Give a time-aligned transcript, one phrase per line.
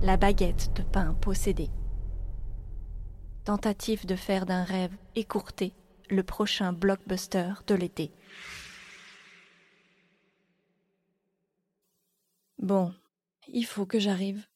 [0.00, 1.70] La baguette de pain possédée.
[3.44, 5.74] Tentative de faire d'un rêve écourté
[6.08, 8.12] le prochain blockbuster de l'été.
[12.58, 12.94] Bon,
[13.48, 14.46] il faut que j'arrive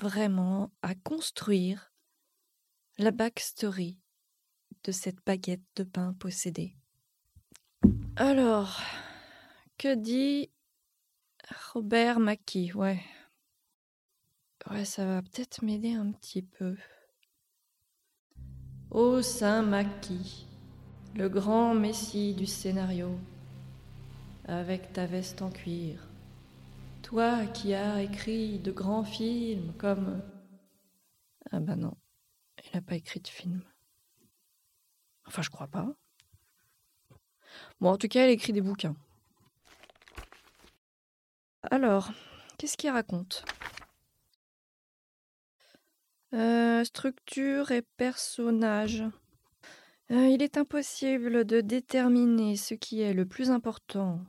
[0.00, 1.92] vraiment à construire
[2.96, 3.98] la backstory
[4.84, 6.76] de cette baguette de pain possédée.
[8.14, 8.80] Alors,
[9.78, 10.48] que dit
[11.72, 12.72] Robert Mackie?
[12.72, 13.02] Ouais.
[14.70, 16.76] Ouais, ça va peut-être m'aider un petit peu.
[18.90, 20.46] Ô Saint Mackie,
[21.14, 23.18] le grand messie du scénario,
[24.44, 26.08] avec ta veste en cuir,
[27.02, 30.22] toi qui as écrit de grands films comme...
[31.50, 31.96] Ah bah non,
[32.64, 33.62] il n'a pas écrit de film.
[35.26, 35.88] Enfin, je crois pas.
[37.80, 38.96] Bon, en tout cas, elle écrit des bouquins.
[41.70, 42.10] Alors,
[42.58, 43.44] qu'est-ce qu'il raconte?
[46.34, 49.04] Euh, Structure et personnage.
[50.10, 54.20] Euh, il est impossible de déterminer ce qui est le plus important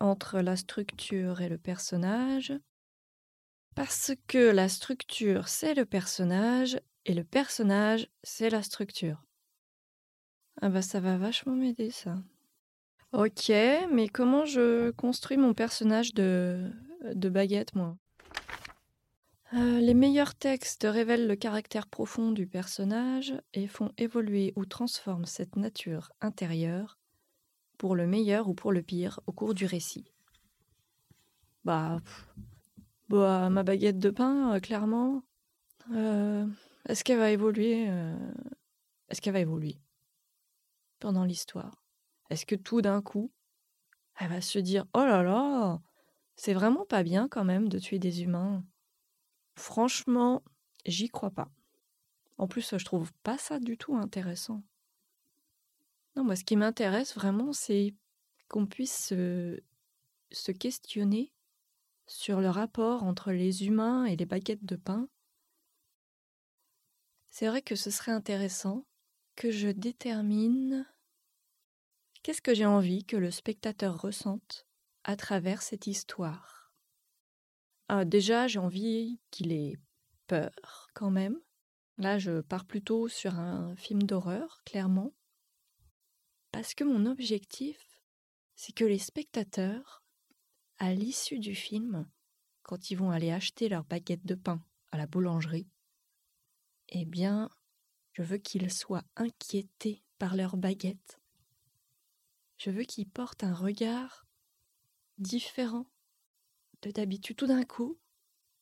[0.00, 2.52] entre la structure et le personnage,
[3.74, 9.24] parce que la structure, c'est le personnage, et le personnage, c'est la structure.
[10.60, 12.16] Ah bah ça va vachement m'aider ça.
[13.12, 13.50] Ok,
[13.90, 16.70] mais comment je construis mon personnage de,
[17.14, 17.96] de baguette, moi?
[19.54, 25.26] Euh, Les meilleurs textes révèlent le caractère profond du personnage et font évoluer ou transforment
[25.26, 26.98] cette nature intérieure
[27.78, 30.06] pour le meilleur ou pour le pire au cours du récit.
[31.64, 32.00] Bah,
[33.08, 35.22] bah ma baguette de pain, euh, clairement.
[35.92, 36.46] Euh,
[36.88, 37.88] est-ce qu'elle va évoluer
[39.08, 39.78] Est-ce qu'elle va évoluer
[41.00, 41.82] pendant l'histoire?
[42.30, 43.30] Est-ce que tout d'un coup,
[44.18, 45.80] elle va se dire Oh là là,
[46.36, 48.64] c'est vraiment pas bien quand même de tuer des humains?
[49.54, 50.42] Franchement,
[50.86, 51.50] j'y crois pas.
[52.38, 54.62] En plus, je trouve pas ça du tout intéressant.
[56.16, 57.94] Non, moi, ce qui m'intéresse vraiment, c'est
[58.48, 59.62] qu'on puisse se,
[60.30, 61.32] se questionner
[62.06, 65.08] sur le rapport entre les humains et les baguettes de pain.
[67.30, 68.84] C'est vrai que ce serait intéressant
[69.36, 70.86] que je détermine
[72.22, 74.66] Qu'est-ce que j'ai envie que le spectateur ressente
[75.02, 76.61] à travers cette histoire
[78.00, 79.76] ah, Déjà, j'ai envie qu'il ait
[80.26, 81.38] peur quand même.
[81.98, 85.12] Là, je pars plutôt sur un film d'horreur, clairement.
[86.50, 88.00] Parce que mon objectif,
[88.54, 90.02] c'est que les spectateurs,
[90.78, 92.08] à l'issue du film,
[92.62, 95.68] quand ils vont aller acheter leur baguette de pain à la boulangerie,
[96.88, 97.50] eh bien,
[98.12, 101.18] je veux qu'ils soient inquiétés par leur baguette
[102.62, 104.24] je veux qu'il porte un regard
[105.18, 105.86] différent
[106.82, 107.36] de d'habitude.
[107.36, 107.98] Tout d'un coup,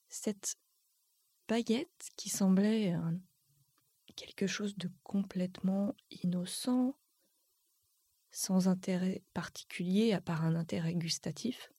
[0.09, 0.57] cette
[1.49, 2.95] baguette qui semblait
[4.17, 6.97] quelque chose de complètement innocent,
[8.31, 11.73] sans intérêt particulier à part un intérêt gustatif,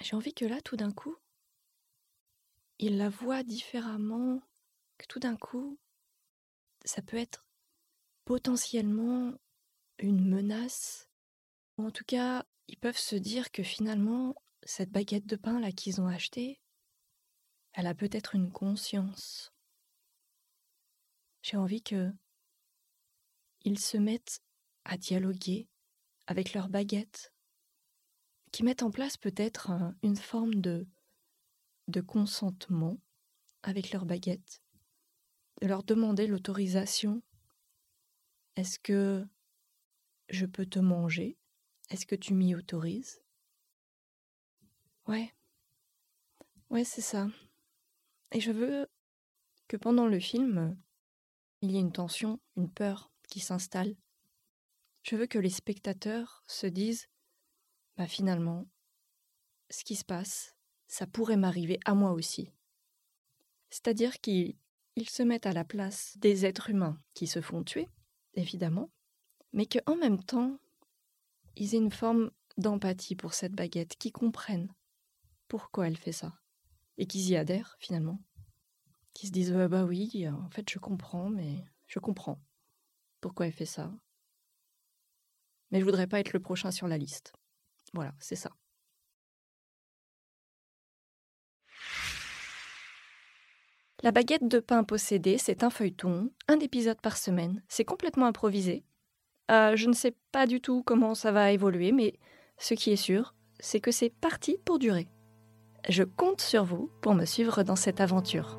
[0.00, 1.16] j'ai envie que là, tout d'un coup,
[2.78, 4.40] il la voit différemment,
[4.96, 5.78] que tout d'un coup,
[6.84, 7.46] ça peut être
[8.24, 9.34] potentiellement
[9.98, 11.08] une menace.
[11.76, 15.72] Ou en tout cas, ils peuvent se dire que finalement, cette baguette de pain là
[15.72, 16.60] qu'ils ont achetée,
[17.72, 19.52] elle a peut-être une conscience.
[21.42, 22.12] J'ai envie que
[23.64, 24.40] ils se mettent
[24.84, 25.68] à dialoguer
[26.26, 27.32] avec leur baguette,
[28.52, 29.70] qui mettent en place peut-être
[30.02, 30.86] une forme de,
[31.88, 32.98] de consentement
[33.62, 34.62] avec leur baguette,
[35.60, 37.22] de leur demander l'autorisation.
[38.56, 39.26] Est-ce que
[40.28, 41.38] je peux te manger?
[41.90, 43.22] Est-ce que tu m'y autorises?
[45.08, 45.32] Ouais.
[46.68, 47.28] Ouais, c'est ça.
[48.30, 48.86] Et je veux
[49.66, 50.78] que pendant le film,
[51.62, 53.96] il y ait une tension, une peur qui s'installe.
[55.02, 57.08] Je veux que les spectateurs se disent
[57.96, 58.66] Bah finalement,
[59.70, 60.54] ce qui se passe,
[60.88, 62.50] ça pourrait m'arriver à moi aussi.
[63.70, 64.56] C'est-à-dire qu'ils
[65.06, 67.88] se mettent à la place des êtres humains qui se font tuer,
[68.34, 68.90] évidemment,
[69.54, 70.58] mais qu'en même temps,
[71.56, 74.68] ils aient une forme d'empathie pour cette baguette, qu'ils comprennent
[75.48, 76.32] pourquoi elle fait ça,
[76.96, 78.20] et qu'ils y adhèrent finalement.
[79.14, 82.40] Qu'ils se disent bah oui, en fait je comprends, mais je comprends
[83.20, 83.92] pourquoi elle fait ça.
[85.70, 87.32] Mais je voudrais pas être le prochain sur la liste.
[87.92, 88.50] Voilà, c'est ça.
[94.02, 97.64] La baguette de pain possédée, c'est un feuilleton, un épisode par semaine.
[97.68, 98.84] C'est complètement improvisé.
[99.50, 102.14] Euh, je ne sais pas du tout comment ça va évoluer, mais
[102.58, 105.08] ce qui est sûr, c'est que c'est parti pour durer.
[105.88, 108.58] Je compte sur vous pour me suivre dans cette aventure.